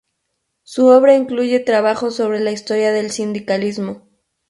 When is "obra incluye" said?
0.87-1.59